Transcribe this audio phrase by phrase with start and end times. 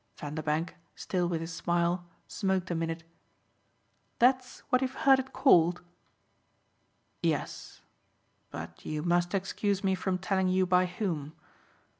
[0.17, 3.03] Vanderbank, still with his smile, smoked a minute.
[4.17, 5.83] "That's what you've heard it called?"
[7.21, 7.81] "Yes,
[8.49, 11.33] but you must excuse me from telling you by whom."